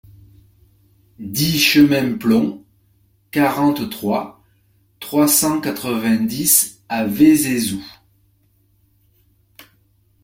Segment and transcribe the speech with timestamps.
[1.19, 2.63] dix chemin Plom,
[3.29, 4.43] quarante-trois,
[4.99, 7.85] trois cent quatre-vingt-dix à Vézézoux